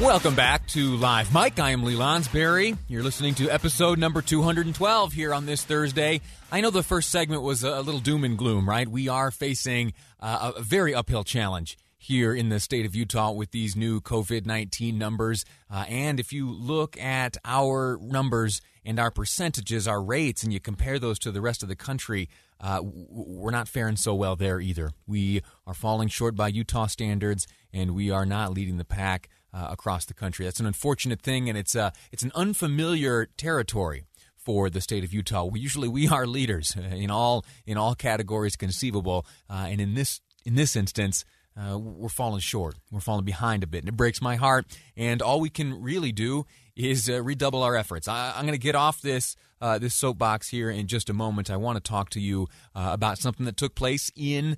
[0.00, 1.60] Welcome back to Live Mic.
[1.60, 2.78] I am Lee Lonsberry.
[2.88, 6.22] You're listening to episode number 212 here on this Thursday.
[6.50, 8.88] I know the first segment was a little doom and gloom, right?
[8.88, 13.50] We are facing uh, a very uphill challenge here in the state of Utah with
[13.50, 15.44] these new COVID 19 numbers.
[15.70, 20.60] Uh, and if you look at our numbers and our percentages, our rates, and you
[20.60, 24.60] compare those to the rest of the country, uh, we're not faring so well there
[24.60, 24.92] either.
[25.06, 29.68] We are falling short by Utah standards, and we are not leading the pack uh,
[29.70, 30.44] across the country.
[30.44, 34.04] That's an unfortunate thing, and it's uh, it's an unfamiliar territory
[34.36, 35.44] for the state of Utah.
[35.44, 40.20] We, usually, we are leaders in all in all categories conceivable, uh, and in this
[40.44, 41.24] in this instance.
[41.56, 42.76] Uh, we're falling short.
[42.92, 44.66] We're falling behind a bit, and it breaks my heart.
[44.96, 46.46] And all we can really do
[46.76, 48.08] is uh, redouble our efforts.
[48.08, 51.50] I, am going to get off this uh, this soapbox here in just a moment.
[51.50, 54.56] I want to talk to you uh, about something that took place in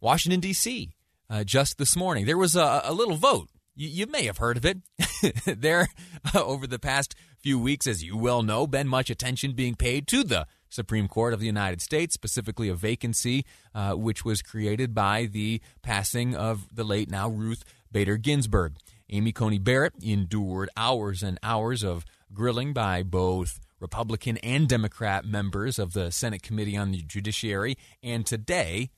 [0.00, 0.90] Washington D.C.
[1.28, 2.26] Uh, just this morning.
[2.26, 4.78] There was a, a little vote you, you may have heard of it.
[5.60, 5.88] there,
[6.34, 10.06] uh, over the past few weeks, as you well know, been much attention being paid
[10.08, 14.94] to the Supreme Court of the United States, specifically a vacancy uh, which was created
[14.94, 18.76] by the passing of the late now Ruth Bader Ginsburg.
[19.10, 25.78] Amy Coney Barrett endured hours and hours of grilling by both Republican and Democrat members
[25.78, 28.90] of the Senate Committee on the Judiciary, and today,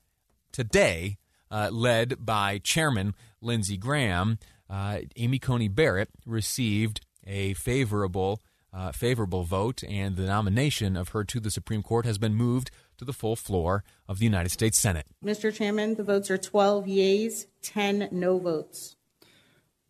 [0.51, 1.17] today,
[1.51, 8.41] uh, led by Chairman Lindsey Graham, uh, Amy Coney Barrett received a favorable
[8.73, 12.69] uh, favorable vote, and the nomination of her to the Supreme Court has been moved
[12.97, 15.07] to the full floor of the United States Senate.
[15.23, 15.53] Mr.
[15.53, 18.95] Chairman, the votes are 12 yeas, 10 no votes.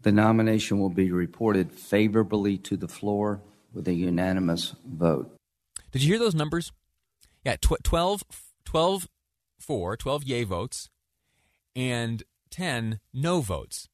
[0.01, 3.41] The nomination will be reported favorably to the floor
[3.73, 5.35] with a unanimous vote.
[5.91, 6.71] Did you hear those numbers?
[7.43, 8.23] Yeah, tw- 12,
[8.63, 9.07] 12
[9.59, 10.89] for, 12 yay votes,
[11.75, 13.89] and 10 no votes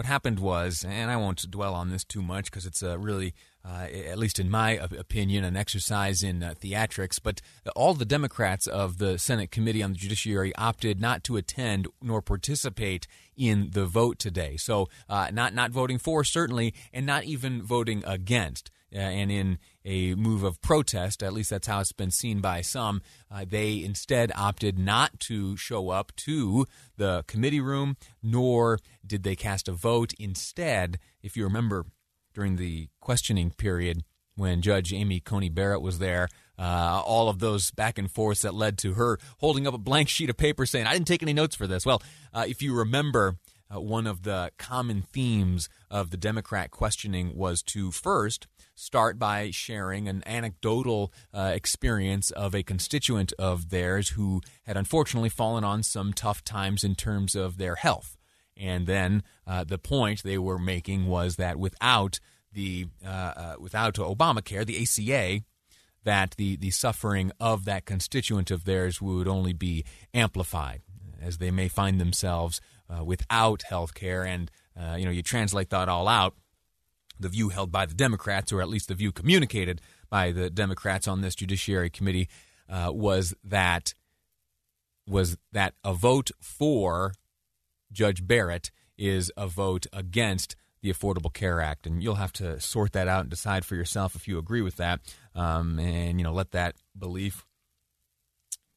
[0.00, 3.34] what happened was, and I won't dwell on this too much because it's a really,
[3.62, 7.20] uh, at least in my opinion, an exercise in uh, theatrics.
[7.22, 7.42] But
[7.76, 12.22] all the Democrats of the Senate Committee on the Judiciary opted not to attend nor
[12.22, 13.06] participate
[13.36, 14.56] in the vote today.
[14.56, 18.70] So, uh, not not voting for certainly, and not even voting against.
[18.94, 22.60] Uh, and in a move of protest, at least that's how it's been seen by
[22.60, 29.22] some, uh, they instead opted not to show up to the committee room, nor did
[29.22, 30.12] they cast a vote.
[30.18, 31.86] Instead, if you remember
[32.34, 34.02] during the questioning period
[34.34, 38.54] when Judge Amy Coney Barrett was there, uh, all of those back and forths that
[38.54, 41.32] led to her holding up a blank sheet of paper saying, I didn't take any
[41.32, 41.86] notes for this.
[41.86, 42.02] Well,
[42.34, 43.36] uh, if you remember,
[43.74, 49.50] uh, one of the common themes of the Democrat questioning was to first start by
[49.50, 55.82] sharing an anecdotal uh, experience of a constituent of theirs who had unfortunately fallen on
[55.82, 58.16] some tough times in terms of their health.
[58.56, 62.20] And then uh, the point they were making was that without
[62.52, 65.44] the uh, uh, without Obamacare, the ACA,
[66.04, 70.82] that the, the suffering of that constituent of theirs would only be amplified
[71.20, 72.60] as they may find themselves
[72.90, 74.24] uh, without health care.
[74.24, 76.34] And, uh, you know, you translate that all out
[77.20, 81.06] the view held by the Democrats, or at least the view communicated by the Democrats
[81.06, 82.28] on this Judiciary Committee,
[82.68, 83.94] uh, was that
[85.06, 87.12] was that a vote for
[87.92, 92.92] Judge Barrett is a vote against the Affordable Care Act, and you'll have to sort
[92.92, 95.00] that out and decide for yourself if you agree with that,
[95.34, 97.44] um, and you know let that belief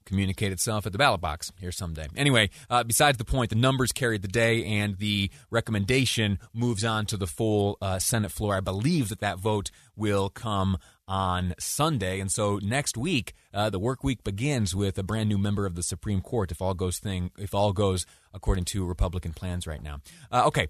[0.06, 2.08] communicate itself at the ballot box here someday.
[2.16, 7.06] Anyway, uh, besides the point, the numbers carried the day, and the recommendation moves on
[7.08, 8.56] to the full uh, Senate floor.
[8.56, 10.78] I believe that that vote will come
[11.08, 15.38] on Sunday, and so next week uh, the work week begins with a brand new
[15.38, 16.52] member of the Supreme Court.
[16.52, 20.00] If all goes thing, if all goes according to Republican plans right now.
[20.32, 20.68] Uh, okay,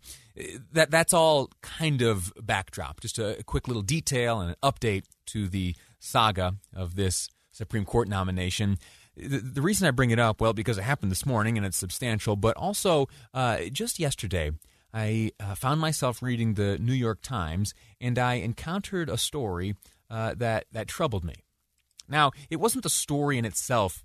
[0.71, 2.99] that that's all kind of backdrop.
[2.99, 7.85] Just a, a quick little detail and an update to the saga of this Supreme
[7.85, 8.77] Court nomination.
[9.15, 12.35] The, reason I bring it up, well, because it happened this morning and it's substantial,
[12.35, 14.51] but also uh, just yesterday,
[14.93, 19.75] I uh, found myself reading the New York Times and I encountered a story
[20.09, 21.35] uh, that that troubled me.
[22.07, 24.03] Now, it wasn't the story in itself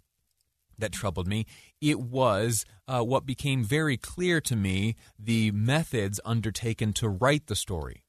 [0.79, 1.47] that troubled me.
[1.81, 7.57] It was uh, what became very clear to me the methods undertaken to write the
[7.57, 8.05] story.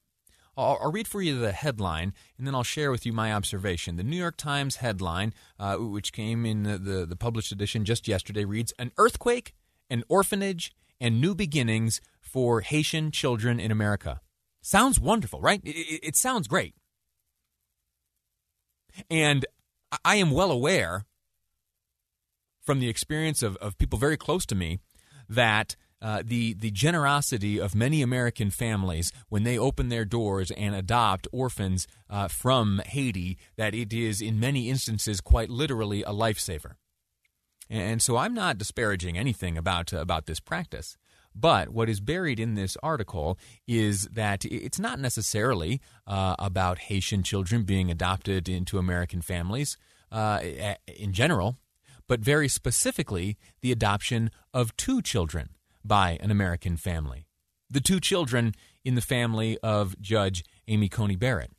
[0.59, 3.95] I'll, I'll, read for you the headline, and then I'll share with you my observation.
[3.95, 8.07] The New York Times headline, uh, which came in the, the, the published edition just
[8.07, 9.53] yesterday, reads An earthquake,
[9.89, 14.21] an orphanage, and new beginnings for Haitian children in America.
[14.61, 15.61] Sounds wonderful, right?
[15.63, 16.75] It, it, it sounds great.
[19.09, 19.45] And
[20.03, 21.05] I am well aware
[22.62, 24.79] from the experience of, of people very close to me
[25.27, 30.74] that uh, the the generosity of many American families when they open their doors and
[30.75, 36.74] adopt orphans uh, from Haiti that it is in many instances quite literally a lifesaver.
[37.69, 40.98] And so I'm not disparaging anything about uh, about this practice.
[41.36, 43.38] But what is buried in this article
[43.68, 49.78] is that it's not necessarily uh, about Haitian children being adopted into American families
[50.12, 50.40] uh,
[50.88, 51.57] in general,
[52.07, 55.50] but very specifically the adoption of two children
[55.83, 57.27] by an American family.
[57.69, 58.53] The two children
[58.83, 61.51] in the family of Judge Amy Coney Barrett.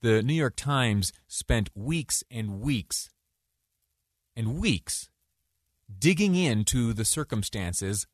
[0.00, 3.08] The New York Times spent weeks and weeks
[4.34, 5.08] and weeks
[5.98, 8.06] digging into the circumstances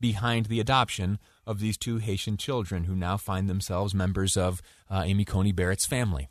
[0.00, 5.02] behind the adoption of these two Haitian children who now find themselves members of uh,
[5.04, 6.28] Amy Coney Barrett's family.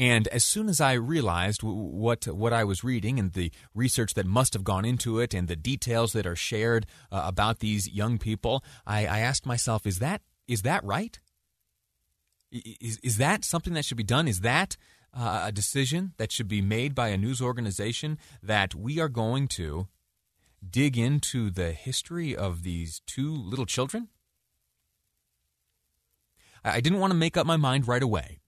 [0.00, 4.24] And as soon as I realized what what I was reading and the research that
[4.24, 8.16] must have gone into it and the details that are shared uh, about these young
[8.16, 11.20] people, I, I, asked myself, is that is that right?
[12.50, 14.26] Is is that something that should be done?
[14.26, 14.78] Is that
[15.12, 19.48] uh, a decision that should be made by a news organization that we are going
[19.48, 19.86] to
[20.66, 24.08] dig into the history of these two little children?
[26.64, 28.39] I didn't want to make up my mind right away.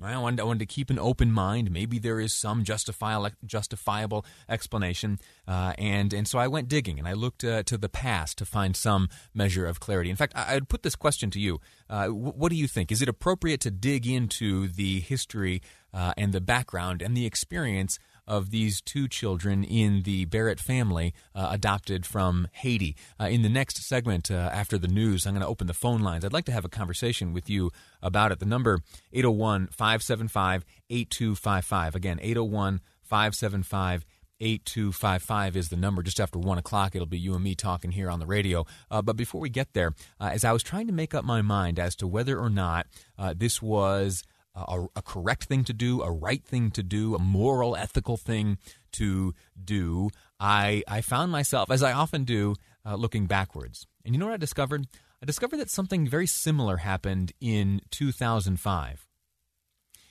[0.00, 1.70] I wanted, I wanted to keep an open mind.
[1.70, 5.18] Maybe there is some justifiable, justifiable explanation.
[5.46, 8.44] Uh, and, and so I went digging and I looked uh, to the past to
[8.44, 10.10] find some measure of clarity.
[10.10, 11.60] In fact, I, would put this question to you.
[11.90, 12.92] Uh, what do you think?
[12.92, 15.62] Is it appropriate to dig into the history
[15.92, 21.14] uh, and the background and the experience of these two children in the Barrett family
[21.34, 22.94] uh, adopted from Haiti.
[23.18, 26.02] Uh, in the next segment, uh, after the news, I'm going to open the phone
[26.02, 26.24] lines.
[26.24, 27.72] I'd like to have a conversation with you
[28.02, 28.38] about it.
[28.38, 28.80] The number
[29.12, 31.94] 801 575 8255.
[31.96, 34.04] Again, 801 575
[34.40, 36.02] 8255 is the number.
[36.02, 38.66] Just after 1 o'clock, it'll be you and me talking here on the radio.
[38.90, 41.42] Uh, but before we get there, uh, as I was trying to make up my
[41.42, 42.86] mind as to whether or not
[43.18, 44.22] uh, this was
[44.66, 48.58] a, a, correct thing to do, a right thing to do, a moral, ethical thing
[48.92, 50.10] to do,
[50.40, 53.86] I, I found myself, as I often do, uh, looking backwards.
[54.04, 54.86] And you know what I discovered?
[55.22, 59.06] I discovered that something very similar happened in 2005.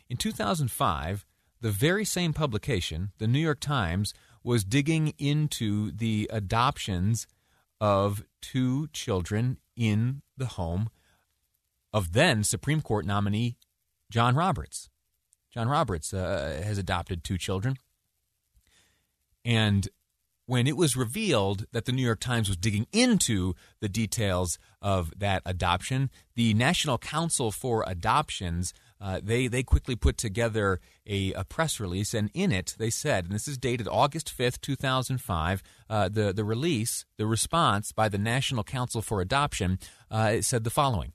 [0.10, 1.26] In 2005,
[1.62, 7.28] the very same publication, the New York Times, was digging into the adoptions
[7.82, 10.90] of two children in the home
[11.94, 13.56] of then Supreme Court nominee
[14.10, 14.90] John Roberts.
[15.54, 17.78] John Roberts uh, has adopted two children.
[19.44, 19.88] And
[20.46, 25.12] when it was revealed that the New York Times was digging into the details of
[25.18, 31.44] that adoption, the National Council for Adoptions uh, they they quickly put together a, a,
[31.44, 35.20] press release, and in it they said, and this is dated August fifth, two thousand
[35.22, 35.62] five.
[35.90, 39.78] Uh, the the release, the response by the National Council for Adoption,
[40.10, 41.14] uh, said the following.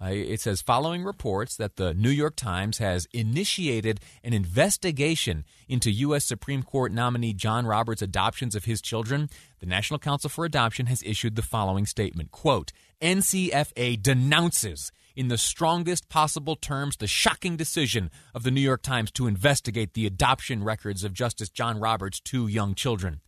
[0.00, 5.90] Uh, it says following reports that the New York Times has initiated an investigation into
[5.90, 6.24] U.S.
[6.24, 9.30] Supreme Court nominee John Roberts' adoptions of his children,
[9.60, 15.38] the National Council for Adoption has issued the following statement quote, NCFA denounces in the
[15.38, 20.64] strongest possible terms the shocking decision of the New York Times to investigate the adoption
[20.64, 23.20] records of Justice John Roberts' two young children.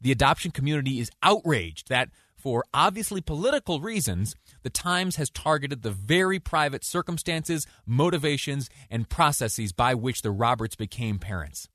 [0.00, 2.10] The adoption community is outraged that
[2.46, 9.72] for obviously political reasons, the Times has targeted the very private circumstances, motivations, and processes
[9.72, 11.68] by which the Roberts became parents.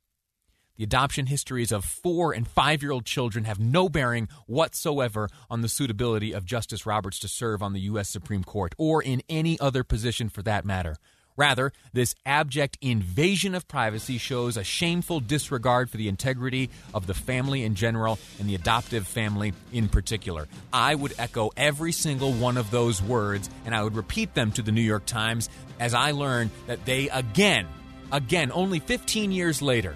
[0.77, 5.59] The adoption histories of four and five year old children have no bearing whatsoever on
[5.59, 8.07] the suitability of Justice Roberts to serve on the U.S.
[8.07, 10.95] Supreme Court or in any other position for that matter.
[11.37, 17.13] Rather, this abject invasion of privacy shows a shameful disregard for the integrity of the
[17.13, 20.47] family in general and the adoptive family in particular.
[20.73, 24.61] I would echo every single one of those words and I would repeat them to
[24.61, 27.67] the New York Times as I learn that they again,
[28.11, 29.95] again, only 15 years later,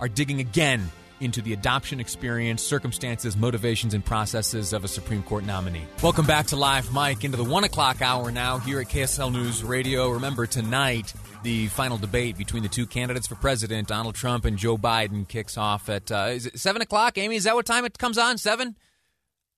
[0.00, 5.44] are digging again into the adoption experience, circumstances, motivations, and processes of a Supreme Court
[5.44, 5.84] nominee.
[6.02, 9.64] Welcome back to Live Mic into the one o'clock hour now here at KSL News
[9.64, 10.10] Radio.
[10.10, 14.76] Remember, tonight, the final debate between the two candidates for president, Donald Trump and Joe
[14.76, 17.18] Biden, kicks off at uh, is it 7 o'clock?
[17.18, 18.38] Amy, is that what time it comes on?
[18.38, 18.76] 7?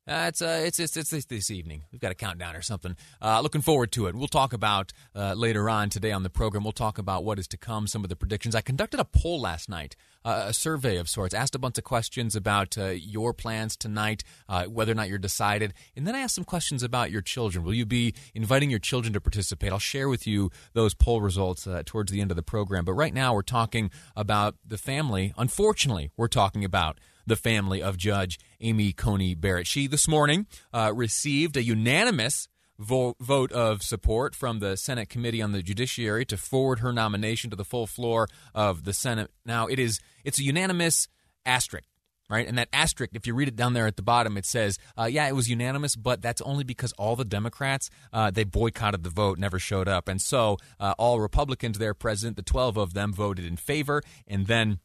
[0.09, 1.85] Uh, it's, uh, it's, it's it's this evening.
[1.93, 2.97] We've got a countdown or something.
[3.21, 4.15] Uh, looking forward to it.
[4.15, 6.65] We'll talk about uh, later on today on the program.
[6.65, 8.55] We'll talk about what is to come, some of the predictions.
[8.55, 11.35] I conducted a poll last night, uh, a survey of sorts.
[11.35, 14.25] Asked a bunch of questions about uh, your plans tonight,
[14.69, 17.63] whether or not you're decided, and then I asked some questions about your children.
[17.63, 19.73] Will you be inviting your children to participate?
[19.73, 22.87] I'll share with you those poll results towards the end of the program.
[22.87, 25.35] But right now, we're talking about the family.
[25.37, 26.99] Unfortunately, we're talking about
[27.29, 29.67] the family of Judge Amy Coney Barrett.
[29.67, 35.43] She this morning uh, received a unanimous vote, vote of support from the Senate Committee
[35.43, 39.31] on the Judiciary to forward her nomination to the full floor of the Senate.
[39.45, 41.09] Now it is it's a unanimous
[41.45, 41.89] asterisk.
[42.31, 44.79] Right, and that asterisk, if you read it down there at the bottom, it says,
[44.99, 49.03] uh, "Yeah, it was unanimous, but that's only because all the Democrats uh, they boycotted
[49.03, 52.93] the vote, never showed up, and so uh, all Republicans, there present, the twelve of
[52.93, 54.79] them voted in favor, and then,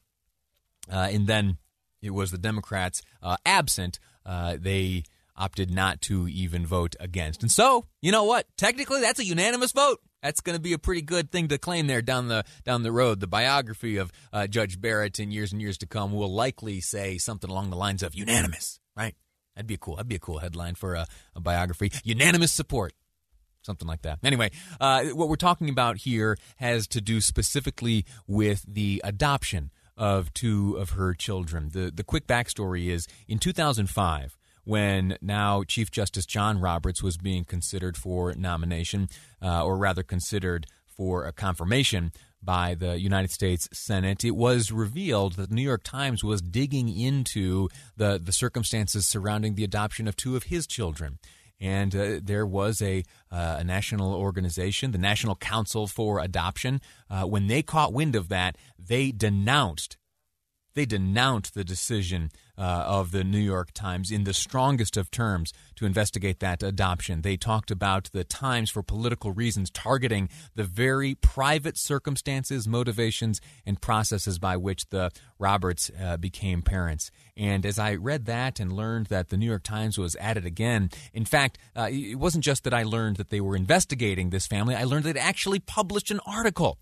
[0.90, 1.58] uh, and then
[2.04, 4.00] it was the Democrats uh, absent.
[4.26, 5.04] Uh, they
[5.36, 7.42] opted not to even vote against.
[7.42, 8.46] And so, you know what?
[8.58, 10.00] Technically, that's a unanimous vote.
[10.22, 12.92] That's going to be a pretty good thing to claim there down the down the
[12.92, 13.20] road.
[13.20, 17.18] The biography of uh, Judge Barrett in years and years to come will likely say
[17.18, 19.16] something along the lines of unanimous, right?
[19.56, 19.96] That'd be a cool.
[19.96, 21.92] That'd be a cool headline for a, a biography.
[22.04, 22.94] Unanimous support
[23.66, 24.20] something like that.
[24.24, 30.34] Anyway, uh, what we're talking about here has to do specifically with the adoption of
[30.34, 31.70] two of her children.
[31.72, 37.44] The, the quick backstory is in 2005, when now Chief Justice John Roberts was being
[37.44, 39.10] considered for nomination,
[39.42, 45.34] uh, or rather considered for a confirmation by the United States Senate, it was revealed
[45.34, 50.16] that the New York Times was digging into the, the circumstances surrounding the adoption of
[50.16, 51.20] two of his children.
[51.64, 56.82] And uh, there was a, uh, a, national organization, the National Council for Adoption.
[57.10, 59.96] Uh, when they caught wind of that, they denounced
[60.76, 65.54] they denounced the decision uh, of the New York Times in the strongest of terms
[65.76, 67.22] to investigate that adoption.
[67.22, 73.82] They talked about the Times, for political reasons, targeting the very private circumstances, motivations, and
[73.82, 77.12] processes by which the Roberts uh, became parents.
[77.36, 80.46] And as I read that and learned that the New York Times was at it
[80.46, 84.48] again, in fact, uh, it wasn't just that I learned that they were investigating this
[84.48, 86.78] family, I learned that they actually published an article.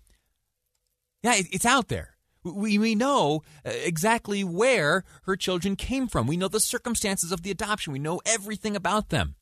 [1.22, 2.16] Yeah, it's out there.
[2.44, 6.26] We, we know uh, exactly where her children came from.
[6.26, 7.92] We know the circumstances of the adoption.
[7.92, 9.36] We know everything about them.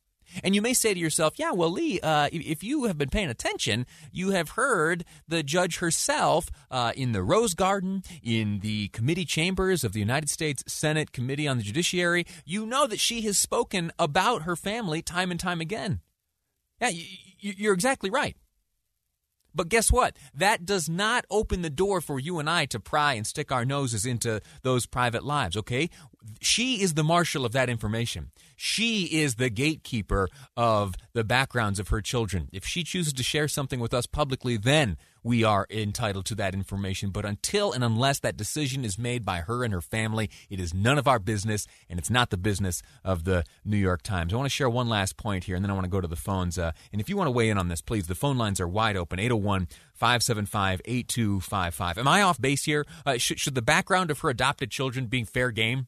[0.44, 3.30] And you may say to yourself, yeah, well, Lee, uh, if you have been paying
[3.30, 9.24] attention, you have heard the judge herself uh, in the Rose Garden, in the committee
[9.24, 12.26] chambers of the United States Senate Committee on the Judiciary.
[12.44, 16.00] You know that she has spoken about her family time and time again.
[16.80, 16.90] Yeah,
[17.38, 18.36] you're exactly right.
[19.54, 20.16] But guess what?
[20.34, 23.64] That does not open the door for you and I to pry and stick our
[23.64, 25.90] noses into those private lives, okay?
[26.40, 28.30] She is the marshal of that information.
[28.56, 32.48] She is the gatekeeper of the backgrounds of her children.
[32.52, 36.54] If she chooses to share something with us publicly, then we are entitled to that
[36.54, 37.10] information.
[37.10, 40.74] But until and unless that decision is made by her and her family, it is
[40.74, 44.32] none of our business, and it's not the business of the New York Times.
[44.32, 46.08] I want to share one last point here, and then I want to go to
[46.08, 46.58] the phones.
[46.58, 48.68] Uh, and if you want to weigh in on this, please, the phone lines are
[48.68, 51.98] wide open 801 575 8255.
[51.98, 52.86] Am I off base here?
[53.04, 55.86] Uh, should, should the background of her adopted children being fair game?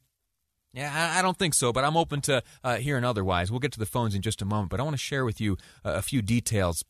[0.73, 3.51] Yeah, I don't think so, but I'm open to uh, hearing otherwise.
[3.51, 5.39] We'll get to the phones in just a moment, but I want to share with
[5.39, 6.83] you a few details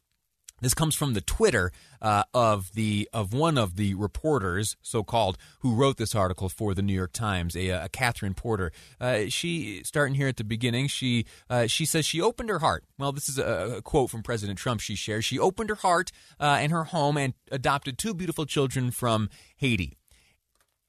[0.63, 5.37] this comes from the Twitter uh, of the of one of the reporters, so called,
[5.59, 8.71] who wrote this article for the New York Times, a, a Catherine Porter.
[8.99, 10.87] Uh, she starting here at the beginning.
[10.87, 12.85] She uh, she says she opened her heart.
[12.97, 14.79] Well, this is a, a, quote from President Trump.
[14.79, 18.91] She shares she opened her heart uh, and her home and adopted two beautiful children
[18.91, 19.97] from Haiti.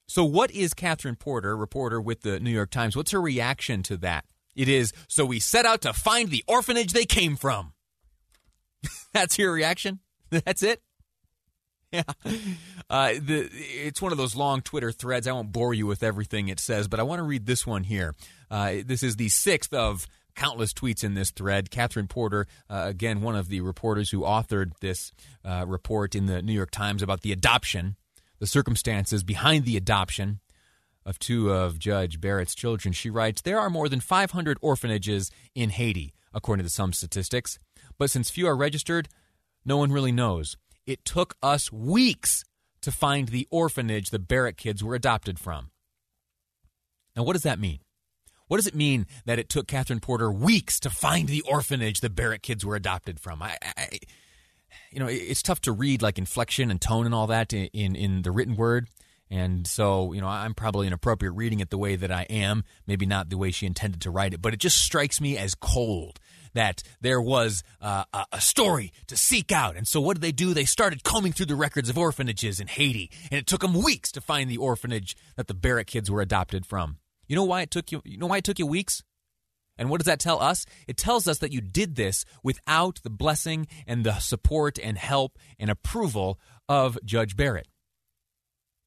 [0.06, 2.96] So, what is Catherine Porter, reporter with the New York Times?
[2.96, 4.24] What's her reaction to that?
[4.54, 7.72] It is so we set out to find the orphanage they came from.
[9.12, 10.00] That's your reaction?
[10.30, 10.80] That's it?
[11.92, 12.02] Yeah.
[12.90, 15.26] Uh, the, it's one of those long Twitter threads.
[15.26, 17.84] I won't bore you with everything it says, but I want to read this one
[17.84, 18.14] here.
[18.50, 21.70] Uh, this is the sixth of countless tweets in this thread.
[21.70, 25.12] Catherine Porter, uh, again, one of the reporters who authored this
[25.44, 27.96] uh, report in the New York Times about the adoption,
[28.44, 30.38] the circumstances behind the adoption
[31.06, 32.92] of two of Judge Barrett's children.
[32.92, 37.58] She writes There are more than 500 orphanages in Haiti, according to some statistics.
[37.98, 39.08] But since few are registered,
[39.64, 40.58] no one really knows.
[40.86, 42.44] It took us weeks
[42.82, 45.70] to find the orphanage the Barrett kids were adopted from.
[47.16, 47.78] Now, what does that mean?
[48.48, 52.10] What does it mean that it took Catherine Porter weeks to find the orphanage the
[52.10, 53.42] Barrett kids were adopted from?
[53.42, 54.00] I, I
[54.94, 58.22] you know, it's tough to read like inflection and tone and all that in, in,
[58.22, 58.88] the written word.
[59.28, 63.04] And so, you know, I'm probably inappropriate reading it the way that I am, maybe
[63.04, 66.20] not the way she intended to write it, but it just strikes me as cold
[66.52, 69.76] that there was uh, a story to seek out.
[69.76, 70.54] And so what did they do?
[70.54, 74.12] They started combing through the records of orphanages in Haiti, and it took them weeks
[74.12, 76.98] to find the orphanage that the Barrett kids were adopted from.
[77.26, 78.02] You know why it took you?
[78.04, 79.02] You know why it took you weeks?
[79.76, 80.66] And what does that tell us?
[80.86, 85.38] It tells us that you did this without the blessing and the support and help
[85.58, 86.38] and approval
[86.68, 87.68] of Judge Barrett.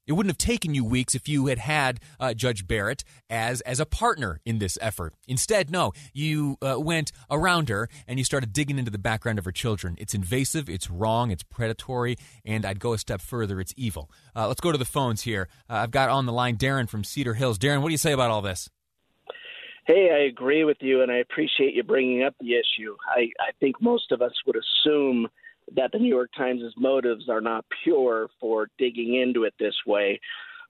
[0.08, 3.78] It wouldn't have taken you weeks if you had had uh, Judge Barrett as as
[3.78, 5.12] a partner in this effort.
[5.28, 9.44] Instead, no, you uh, went around her and you started digging into the background of
[9.44, 9.96] her children.
[9.98, 14.10] It's invasive, it's wrong, it's predatory, and I'd go a step further, it's evil.
[14.34, 15.46] Uh, let's go to the phones here.
[15.68, 17.58] Uh, I've got on the line Darren from Cedar Hills.
[17.58, 18.70] Darren, what do you say about all this?
[19.88, 22.94] Hey, I agree with you, and I appreciate you bringing up the issue.
[23.08, 25.28] I, I think most of us would assume
[25.76, 30.20] that the New York Times' motives are not pure for digging into it this way.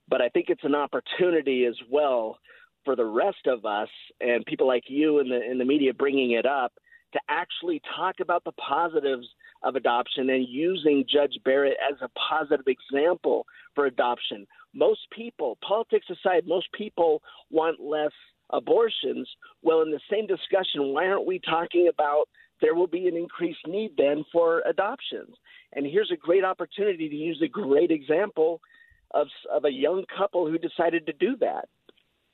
[0.08, 2.38] But I think it's an opportunity as well
[2.84, 3.88] for the rest of us
[4.20, 6.74] and people like you in the in the media bringing it up
[7.12, 9.26] to actually talk about the positives
[9.64, 14.46] of adoption and using Judge Barrett as a positive example for adoption.
[14.74, 17.20] Most people, politics aside, most people
[17.50, 18.12] want less
[18.50, 19.28] abortions.
[19.62, 22.28] Well, in the same discussion, why aren't we talking about
[22.60, 25.36] there will be an increased need then for adoptions.
[25.72, 28.60] And here's a great opportunity to use a great example
[29.12, 31.68] of of a young couple who decided to do that.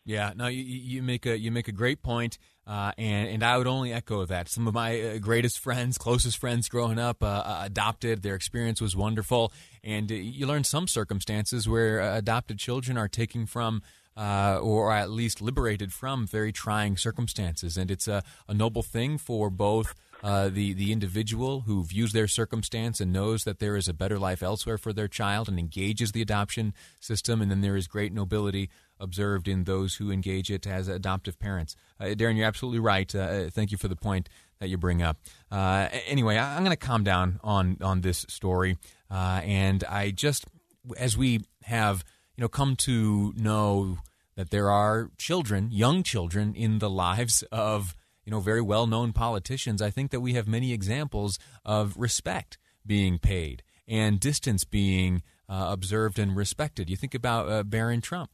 [0.07, 3.57] Yeah, no, you, you make a you make a great point, uh, and and I
[3.57, 4.49] would only echo that.
[4.49, 8.23] Some of my uh, greatest friends, closest friends growing up, uh, uh adopted.
[8.23, 9.53] Their experience was wonderful,
[9.83, 13.83] and uh, you learn some circumstances where adopted children are taking from
[14.17, 17.77] uh, or at least liberated from very trying circumstances.
[17.77, 19.95] And it's a, a noble thing for both
[20.25, 24.19] uh, the the individual who views their circumstance and knows that there is a better
[24.19, 28.11] life elsewhere for their child and engages the adoption system, and then there is great
[28.11, 31.77] nobility observed in those who engage it as adoptive parents.
[32.01, 33.15] Uh, Darren, you're absolutely right.
[33.15, 34.31] Uh, thank you for the point
[34.61, 35.19] that you bring up.
[35.51, 38.79] Uh, anyway, I, am going to calm down on on this story,
[39.11, 40.47] uh, and I just
[40.97, 42.03] as we have
[42.37, 43.99] you know come to know
[44.37, 47.95] that there are children, young children, in the lives of
[48.25, 52.59] you know, very well known politicians, I think that we have many examples of respect
[52.87, 56.89] being paid and distance being uh, observed and respected.
[56.89, 58.31] You think about uh, Barron Trump.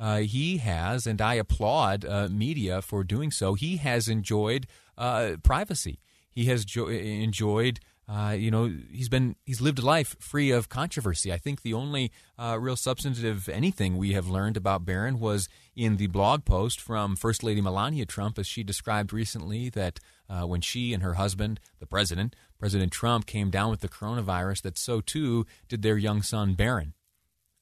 [0.00, 4.66] Uh, he has, and I applaud uh, media for doing so, he has enjoyed
[4.98, 6.00] uh, privacy.
[6.28, 10.68] He has jo- enjoyed uh, you know, he's been he's lived a life free of
[10.68, 11.32] controversy.
[11.32, 15.96] I think the only uh, real substantive anything we have learned about Barron was in
[15.96, 20.60] the blog post from First Lady Melania Trump, as she described recently that uh, when
[20.60, 25.00] she and her husband, the president, President Trump, came down with the coronavirus, that so
[25.00, 26.92] too did their young son Barron.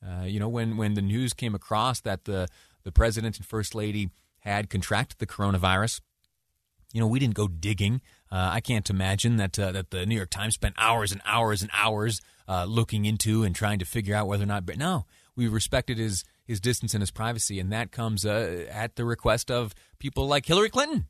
[0.05, 2.49] Uh, you know, when when the news came across that the
[2.83, 6.01] the president and first lady had contracted the coronavirus,
[6.93, 8.01] you know, we didn't go digging.
[8.33, 11.61] Uh, I can't imagine that uh, that the New York Times spent hours and hours
[11.61, 14.64] and hours uh, looking into and trying to figure out whether or not.
[14.64, 15.05] But no,
[15.37, 19.51] we respected his his distance and his privacy, and that comes uh, at the request
[19.51, 21.09] of people like Hillary Clinton,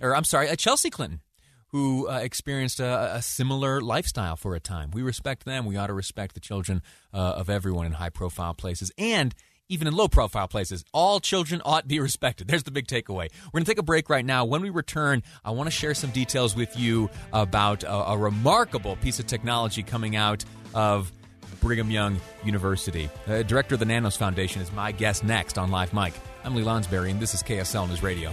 [0.00, 1.20] or I'm sorry, uh, Chelsea Clinton,
[1.68, 4.90] who uh, experienced a, a, similar lifestyle for a time.
[4.90, 5.66] We respect them.
[5.66, 6.80] We ought to respect the children
[7.12, 9.34] of everyone in high profile places, and
[9.68, 10.84] even in low profile places.
[10.92, 12.48] All children ought to be respected.
[12.48, 13.28] There's the big takeaway.
[13.46, 14.44] We're going to take a break right now.
[14.44, 18.96] When we return, I want to share some details with you about a, a remarkable
[18.96, 21.12] piece of technology coming out of
[21.60, 23.08] Brigham Young University.
[23.26, 26.12] The director of the Nanos Foundation is my guest next on Live Mic.
[26.44, 28.32] I'm Lee Lonsberry, and this is KSL News Radio.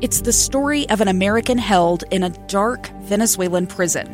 [0.00, 4.06] It's the story of an American held in a dark Venezuelan prison.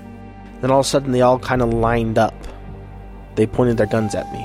[0.61, 2.35] Then all of a sudden, they all kind of lined up.
[3.37, 4.45] They pointed their guns at me.